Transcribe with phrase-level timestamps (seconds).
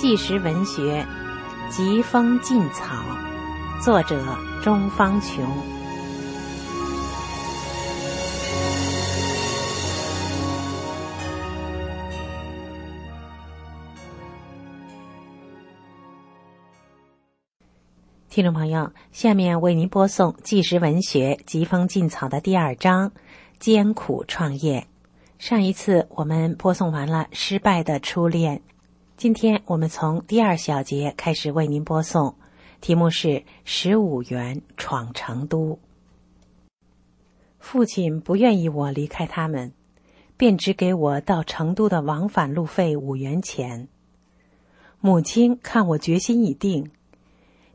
[0.00, 1.06] 纪实文学
[1.70, 2.96] 《疾风劲草》，
[3.84, 4.18] 作者
[4.62, 5.46] 钟方琼。
[18.30, 23.12] 听众朋友，下面为您播送纪实文学《疾风劲草》的第二章：
[23.58, 24.86] 艰苦创业。
[25.38, 28.62] 上一次我们播送完了失败的初恋，
[29.20, 32.36] 今天我们从第二小节开始为您播送，
[32.80, 35.78] 题目是“十五元闯成都”。
[37.60, 39.74] 父亲不愿意我离开他们，
[40.38, 43.88] 便只给我到成都的往返路费五元钱。
[45.00, 46.90] 母亲看我决心已定。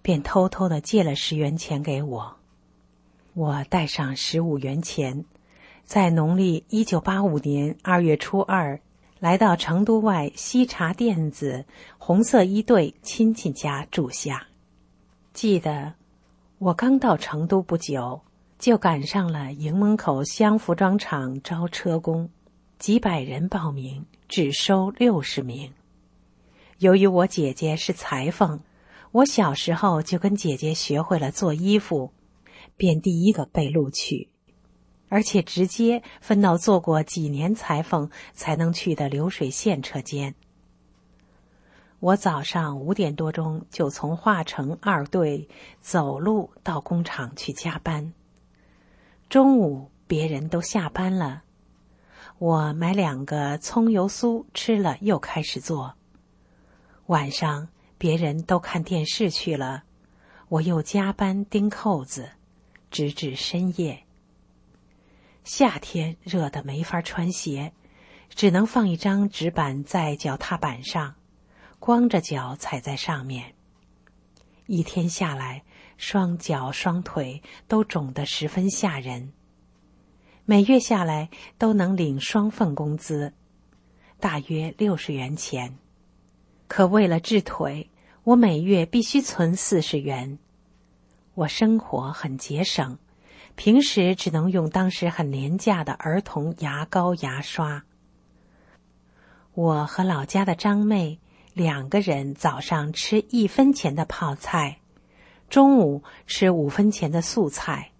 [0.00, 2.36] 便偷偷的借了十元钱给我，
[3.34, 5.26] 我带上十五元钱，
[5.84, 8.80] 在农历一九八五年二月初二，
[9.24, 11.64] 来到成都外西茶店子
[11.96, 14.48] 红色一队亲戚家住下。
[15.32, 15.94] 记得
[16.58, 18.20] 我刚到成都不久，
[18.58, 22.28] 就赶上了营门口乡服装厂招车工，
[22.78, 25.72] 几百人报名，只收六十名。
[26.80, 28.60] 由于我姐姐是裁缝。
[29.10, 32.12] 我小时候就跟姐姐学会了做衣服，
[32.76, 34.28] 便第一个被录取，
[35.08, 40.34] 而且直接分到做过几年裁缝才能去的流水线车间。
[42.00, 45.48] 我早上五点多钟就从化成二队
[45.80, 48.12] 走路到工厂去加班，
[49.28, 51.42] 中午别人都下班了，
[52.38, 55.94] 我买两个葱油酥吃了，又开始做，
[57.06, 57.68] 晚上。
[57.96, 59.84] 别人都看电视去了，
[60.48, 62.32] 我又加班钉扣子，
[62.90, 64.03] 直至深夜。
[65.44, 67.74] 夏天热得没法穿鞋，
[68.30, 71.14] 只能放一张纸板在脚踏板上，
[71.78, 73.54] 光着脚踩在上面。
[74.66, 75.62] 一天下来，
[75.98, 79.34] 双脚双腿都肿得十分吓人。
[80.46, 81.28] 每月下来
[81.58, 83.34] 都能领双份工资，
[84.18, 85.76] 大约六十元钱。
[86.68, 87.90] 可为了治腿，
[88.22, 90.38] 我每月必须存四十元。
[91.34, 92.98] 我生活很节省，
[93.56, 97.84] 平时只能用当时很廉价的儿童牙膏、牙刷。
[99.54, 101.20] 我和老家的张妹
[101.52, 104.80] 两个人早上吃一分钱的泡菜，
[105.48, 107.92] 中午吃五分钱的素菜。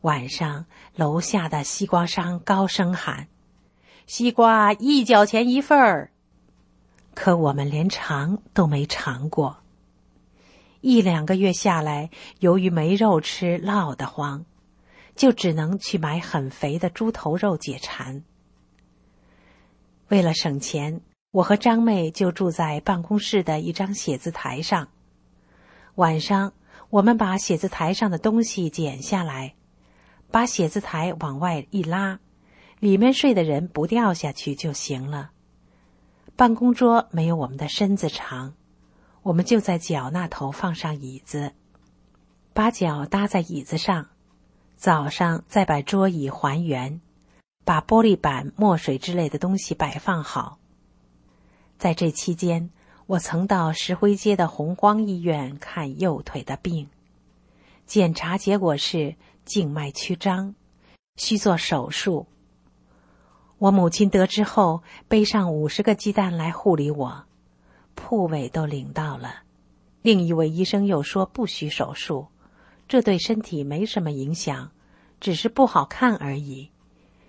[0.00, 0.66] 晚上
[0.96, 3.28] 楼下的西瓜商高声喊
[4.08, 6.10] ：“西瓜一角钱一份儿。”
[7.14, 9.61] 可我们连尝都没尝过。
[10.82, 12.10] 一两个月下来，
[12.40, 14.44] 由于没肉吃，落得慌，
[15.14, 18.24] 就只能去买很肥的猪头肉解馋。
[20.08, 21.00] 为了省钱，
[21.30, 24.88] 我和张妹就住在办公室的一张写字台上。
[25.94, 26.52] 晚上，
[26.90, 29.54] 我们把写字台上的东西剪下来，
[30.32, 32.18] 把写字台往外一拉，
[32.80, 35.30] 里面睡的人不掉下去就行了。
[36.34, 38.54] 办公桌没有我们的身子长，
[39.22, 41.52] 我们就在脚那头放上椅子，
[42.52, 44.08] 把脚搭在椅子上，
[44.76, 47.00] 早上再把桌椅还原，
[47.64, 50.58] 把玻璃板、墨水之类的东西摆放好。
[51.78, 52.70] 在这期间，
[53.06, 56.88] 我曾到石灰街的红光医院看右腿的病，
[57.86, 60.54] 检查结果是静脉曲张，
[61.16, 62.26] 需做手术。
[63.58, 67.24] 我母亲得知后，背上五十个鸡蛋来护理我，
[67.94, 69.42] 铺位都领到了。
[70.02, 72.26] 另一位医生又说不需手术，
[72.88, 74.70] 这对身体没什么影响，
[75.20, 76.70] 只是不好看而已。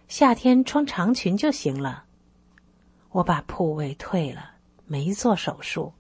[0.07, 2.06] 夏天穿长裙就行了。
[3.12, 4.51] 我把铺位退了，
[4.85, 5.94] 没做手术。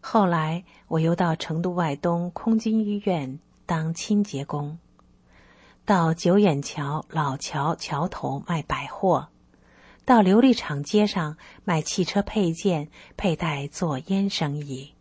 [0.00, 4.78] 后来我又到成都外东空军医院当清洁工，
[5.86, 9.28] 到九眼桥老桥桥头卖百货。
[10.04, 14.92] 到琉璃厂街上卖汽车配件、佩戴做烟生意，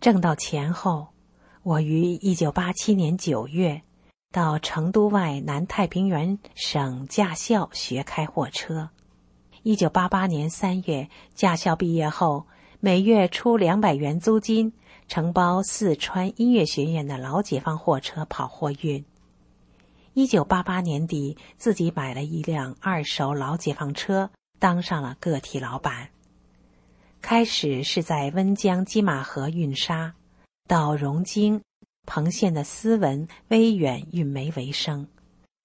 [0.00, 1.08] 挣到钱后，
[1.62, 3.82] 我于一九八七年九月
[4.32, 8.88] 到成都外南太平原省驾校学开货车。
[9.62, 12.46] 一九八八年三月驾校毕业后，
[12.80, 14.72] 每月出两百元租金，
[15.06, 19.04] 承包四川音乐学院的老解放货车跑货运。
[20.14, 24.28] 一九八八年底，自己买了一辆二手老解放车，
[24.58, 26.08] 当上了个体老板。
[27.22, 30.14] 开始是在温江金马河运沙，
[30.66, 31.60] 到荣京、
[32.06, 35.06] 彭县的斯文、威远运煤为生，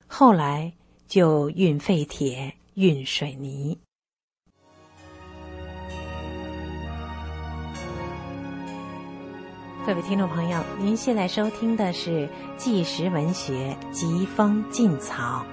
[0.05, 0.73] 后来
[1.07, 3.79] 就运废铁、运水泥。
[9.85, 12.27] 各位听众朋友，您现在收听的是
[12.57, 15.45] 纪实文学《疾风劲草》，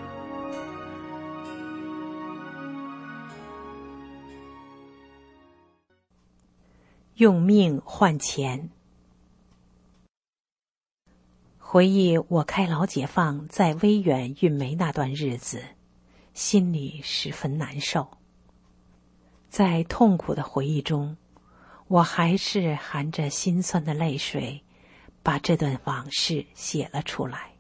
[7.17, 8.71] 用命换钱。
[11.59, 15.63] 回忆我开老解放在威远运煤那段日子，
[16.33, 18.09] 心里十分难受。
[19.51, 21.19] 在痛苦的回忆中。
[21.93, 24.63] 我还是含着心酸的泪水，
[25.23, 27.53] 把这段往事写了出来。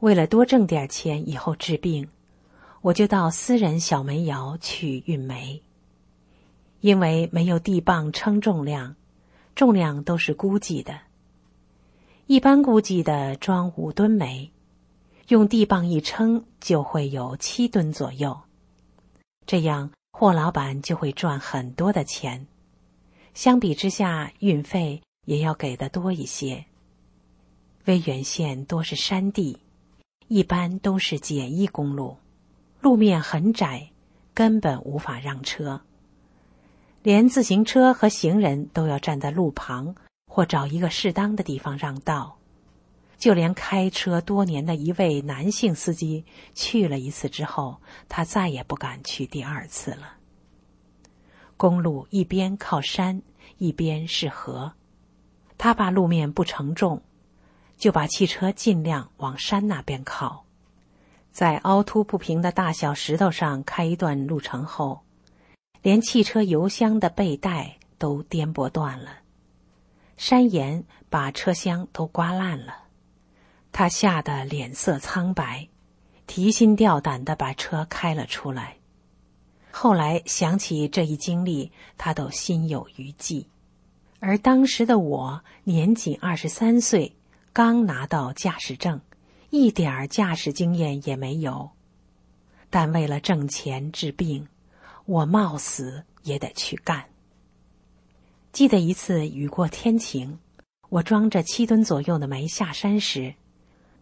[0.00, 2.08] 为了多挣点钱以后治病，
[2.80, 5.62] 我就到私人小煤窑去运煤。
[6.80, 8.96] 因为没有地磅称重量，
[9.54, 11.02] 重量都是估计的。
[12.26, 14.50] 一般估计的装五吨煤，
[15.28, 18.40] 用地磅一称就会有七吨左右。
[19.46, 19.92] 这样。
[20.22, 22.46] 货老板就会赚很多的钱，
[23.34, 26.64] 相比之下，运费也要给的多一些。
[27.86, 29.58] 威远县多是山地，
[30.28, 32.18] 一般都是简易公路，
[32.80, 33.90] 路面很窄，
[34.32, 35.80] 根本无法让车。
[37.02, 39.92] 连自行车和行人都要站在路旁
[40.28, 42.38] 或找一个适当的地方让道。
[43.22, 46.24] 就连开车多年的一位男性司机
[46.54, 50.16] 去了一次之后，他再也不敢去第二次了。
[51.56, 53.22] 公路一边靠山，
[53.58, 54.72] 一边是河，
[55.56, 57.00] 他怕路面不承重，
[57.76, 60.44] 就把汽车尽量往山那边靠。
[61.30, 65.00] 在凹凸不平的大小石头上开一段路程后，
[65.80, 69.18] 连汽车油箱的背带都颠簸断了，
[70.16, 72.81] 山岩把车厢都刮烂了。
[73.72, 75.66] 他吓得脸色苍白，
[76.26, 78.76] 提心吊胆的把车开了出来。
[79.70, 83.48] 后来想起这一经历，他都心有余悸。
[84.20, 87.16] 而当时的我年仅二十三岁，
[87.52, 89.00] 刚拿到驾驶证，
[89.48, 91.70] 一点儿驾驶经验也没有。
[92.68, 94.46] 但为了挣钱治病，
[95.06, 97.06] 我冒死也得去干。
[98.52, 100.38] 记得一次雨过天晴，
[100.90, 103.34] 我装着七吨左右的煤下山时。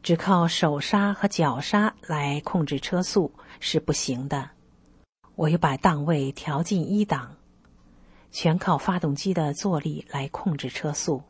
[0.02, 4.50] 只靠手刹和脚刹来控制车速是不行的，
[5.34, 7.36] 我又把档位调进一档，
[8.30, 11.22] 全靠发动机的坐力来控制车速。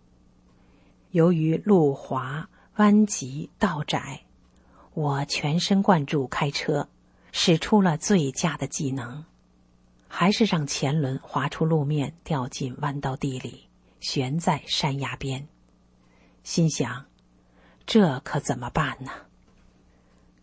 [1.11, 4.23] 由于路滑、弯急、道窄，
[4.95, 6.89] 我全神贯注开车，
[7.33, 9.25] 使出了最佳的技能，
[10.07, 13.69] 还是让前轮滑出路面，掉进弯道地里，
[13.99, 15.49] 悬在山崖边，
[16.45, 17.10] 心想。
[17.93, 19.11] 这可怎么办呢？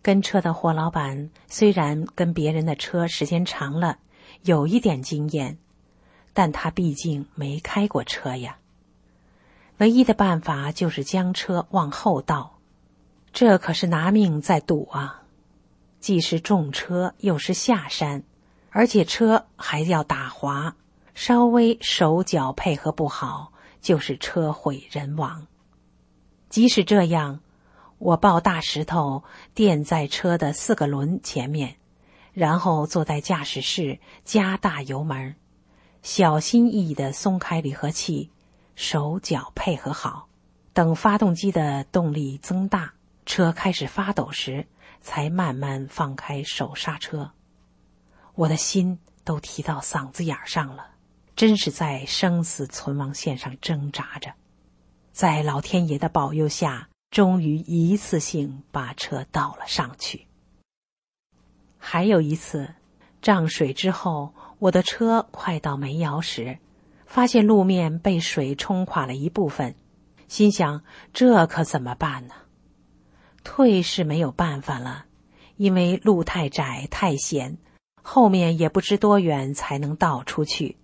[0.01, 3.99] 跟车的货老板虽然跟别人的车时间长了，
[4.41, 5.57] 有一点经验，
[6.33, 8.57] 但他毕竟没开过车呀。
[9.77, 12.59] 唯一的办法就是将车往后倒，
[13.31, 15.23] 这可是拿命在赌啊！
[16.01, 18.23] 既是重车，又是下山，
[18.71, 20.75] 而且车还要打滑，
[21.15, 25.47] 稍微手脚配合不好，就是车毁人亡。
[26.49, 27.41] 即使这样，
[27.97, 29.23] 我抱大石头
[29.53, 31.75] 垫在车的四个轮前面，
[32.33, 35.35] 然后坐在驾驶室，加大油门，
[36.01, 38.31] 小心翼翼的松开离合器，
[38.75, 40.29] 手脚配合好，
[40.73, 42.93] 等发动机的动力增大，
[43.25, 44.67] 车开始发抖时，
[45.01, 47.31] 才慢慢放开手刹车。
[48.35, 50.91] 我的心都提到嗓子眼上了，
[51.35, 54.31] 真是在生死存亡线上挣扎着。
[55.17, 60.27] 在老天爷的保佑下，终于一次性把车倒了上去。
[61.79, 62.75] 还有一次，
[63.19, 66.59] 涨水之后，我的车快到煤窑时，
[67.07, 69.73] 发现路面被水冲垮了一部分，
[70.27, 70.83] 心想
[71.13, 72.35] 这可怎么办呢？
[73.43, 75.05] 退是没有办法了，
[75.55, 77.57] 因为路太窄太险，
[78.03, 80.77] 后面也不知多远才能倒出去。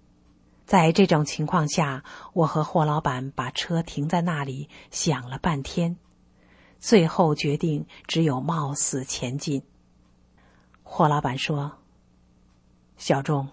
[0.66, 5.98] 在这种情况下，我和霍老板把车停在那里，想了半天，
[6.80, 9.62] 最后决定只有冒死前进。
[10.82, 11.80] 霍老板说
[12.96, 13.50] ：“小钟，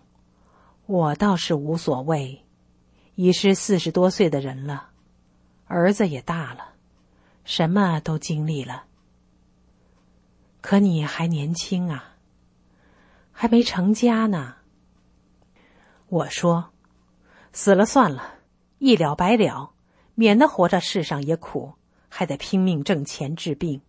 [0.87, 2.47] 我倒是无所谓，
[3.17, 4.91] 已是四十多岁的人了，
[5.67, 6.75] 儿子也大了，
[7.45, 8.85] 什么都经历了。
[10.61, 12.15] 可你还年轻啊，
[13.33, 14.55] 还没成家呢。”
[16.07, 16.70] 我说。
[17.53, 18.35] 死了算了，
[18.79, 19.73] 一了百了，
[20.15, 21.75] 免得活在世上也苦，
[22.09, 23.81] 还得拼命挣钱治病。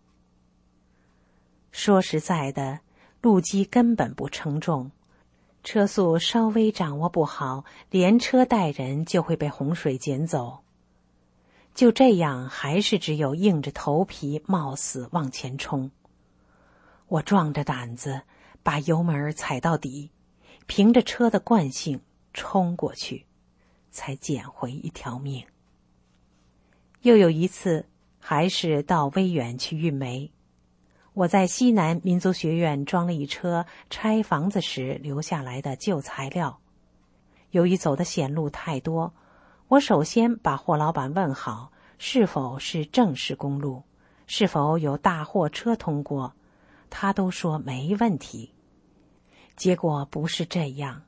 [1.70, 2.80] 说实在的，
[3.20, 4.90] 路基根本不称重，
[5.62, 10.58] 车速稍微掌握不好，连车带人就会被洪水捡走。
[11.74, 15.90] 就这样，还是只有硬着头皮冒死往前冲。
[17.08, 18.22] 我壮着胆子
[18.62, 20.10] 把油门踩到底，
[20.66, 22.00] 凭着车的惯性
[22.34, 23.24] 冲过去，
[23.92, 25.44] 才捡回一条命。
[27.02, 27.86] 又有一次，
[28.18, 30.32] 还是到威远去运煤。
[31.14, 36.58] 我在西南民族学院装了一车拆房子时留下来的旧材料。
[37.50, 39.12] 由于走的险路太多，
[39.68, 43.82] 我首先把霍老板问好是否是正式公路，
[44.26, 46.34] 是否有大货车通过，
[46.88, 48.54] 他都说没问题。
[49.54, 51.02] 结果不是这样，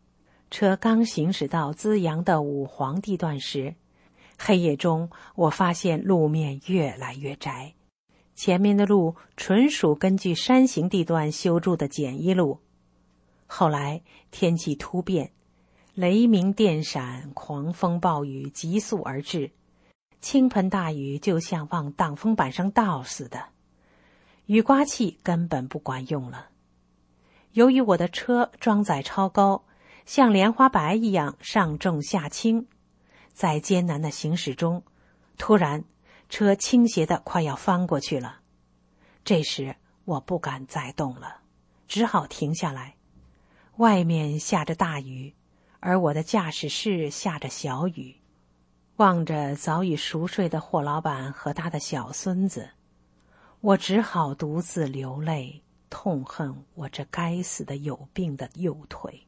[0.54, 3.74] 车刚行驶到资阳的五黄地段时，
[4.38, 7.74] 黑夜中我发现路面越来越窄。
[8.36, 12.60] 前面的路纯属根据山形地段修筑的简易路，
[13.48, 15.32] 后来天气突变，
[15.92, 19.50] 雷鸣电闪，狂风暴雨急速而至，
[20.20, 23.46] 倾盆大雨就像往挡风板上倒似的，
[24.46, 26.50] 雨刮器根本不管用了。
[27.54, 29.64] 由于我的车装载超高，
[30.06, 32.66] 像莲花白一样上重下轻，
[33.32, 34.82] 在艰难的行驶中，
[35.36, 35.84] 突然。
[36.30, 38.40] 车倾斜的快要翻过去了，
[39.24, 41.42] 这时我不敢再动了，
[41.86, 42.96] 只好停下来。
[43.76, 45.32] 外面下着大雨，
[45.78, 48.16] 而我的驾驶室下着小雨。
[48.96, 52.70] 望着早已熟睡的霍老板和他的小孙子，
[53.60, 59.24] 我只好独自流泪，痛恨我这该死的有病的右腿。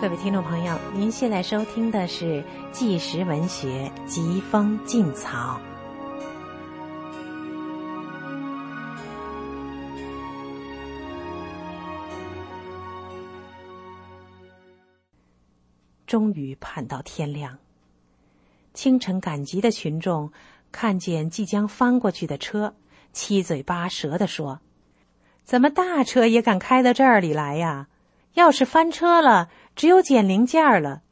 [0.00, 2.24] 各位听众朋友，您现在收听的是
[2.72, 5.60] 《纪实文学·疾风劲草》。
[16.06, 17.58] 终于盼到天亮。
[18.72, 20.32] 清晨赶集的群众
[20.72, 22.74] 看见即将翻过去的车，
[23.12, 24.60] 七嘴八舌的说
[25.44, 27.88] ：“怎么大车也敢开到这里来呀？
[28.34, 31.02] 要是翻车了！”只有捡零件了，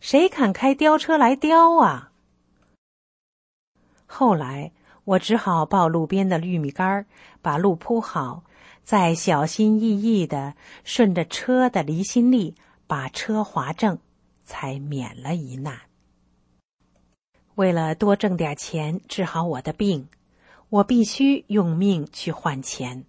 [0.00, 2.10] 谁敢开吊车来吊啊？
[4.06, 4.72] 后来
[5.04, 7.06] 我只好抱路边的玉米杆
[7.40, 8.42] 把路铺好，
[8.82, 12.56] 再小心翼翼的顺着车的离心力
[12.88, 13.98] 把车划正，
[14.42, 15.82] 才免了一难。
[17.54, 20.08] 为了多挣点钱治好我的病，
[20.68, 23.04] 我必须用命去换钱。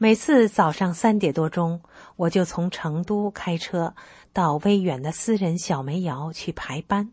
[0.00, 1.82] 每次早上三点多钟，
[2.14, 3.96] 我就从成都开车
[4.32, 7.10] 到威远的私人小煤窑去排班。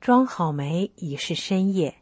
[0.00, 1.94] 装好煤已是深夜，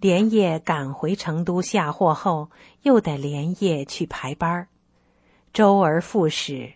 [0.00, 2.50] 连夜赶回成都下货后，
[2.82, 4.66] 又得连夜去排班
[5.52, 6.72] 周而复始，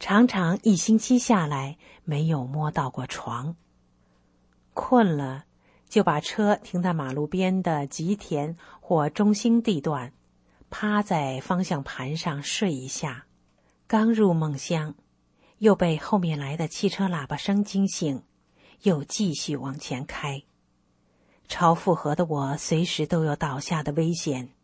[0.00, 3.54] 常常一星期下来没有摸到过床。
[4.74, 5.44] 困了，
[5.88, 10.12] 就把车停在马路边的吉田或中兴地段。
[10.72, 13.26] 趴在方向盘上睡一下，
[13.86, 14.94] 刚入梦乡，
[15.58, 18.22] 又被后面来的汽车喇叭声惊醒，
[18.80, 20.42] 又继续往前开。
[21.46, 24.54] 超负荷的我随时都有倒下的危险，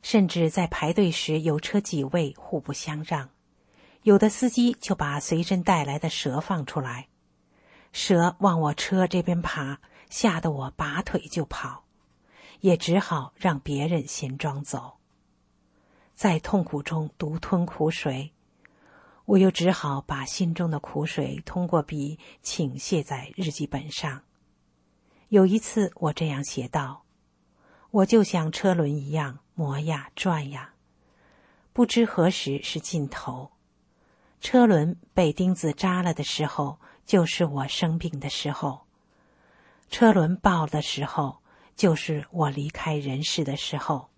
[0.00, 3.28] 甚至在排队时有车几位互不相让，
[4.04, 7.08] 有的司机就把随身带来的蛇放出来，
[7.92, 11.82] 蛇往我车这边爬，吓得我拔腿就跑，
[12.60, 14.95] 也只好让别人先装走。
[16.16, 18.32] 在痛苦中独吞苦水，
[19.26, 24.22] 我又只好把心中的苦水通过笔倾泻在日记本上。
[25.28, 27.04] 有一次，我这样写道
[27.92, 30.72] ：“我就像车轮一样磨呀转呀，
[31.74, 33.50] 不知何时是尽头。
[34.40, 38.86] 车轮被钉子扎了的时候，就是我生病的时候；
[39.90, 41.42] 车轮爆了的时候，
[41.74, 44.08] 就是我离开人世的时候。”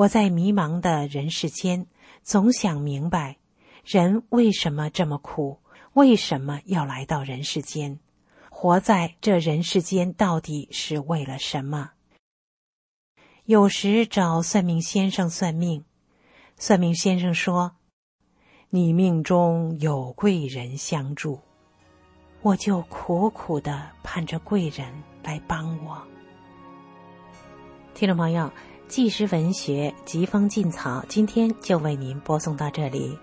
[0.00, 1.86] 我在迷茫的人世间，
[2.22, 3.36] 总想明白，
[3.84, 5.58] 人为什么这么苦？
[5.92, 7.98] 为什么要来到人世间？
[8.48, 11.90] 活在这人世间到底是为了什么？
[13.44, 15.84] 有时找算命先生算命，
[16.56, 17.72] 算命先生说
[18.70, 21.38] ：“你命中有贵人相助。”
[22.40, 24.90] 我就苦苦的盼着贵人
[25.22, 26.02] 来帮我。
[27.92, 28.50] 听众朋友。
[28.90, 33.16] 纪实文学《疾风劲草》，今天就为您播送到这里。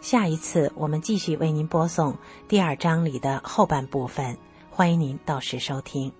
[0.00, 4.36] 下一次我们继续为您播送第二章里的后半部分，
[4.68, 6.12] 欢迎您到时收听。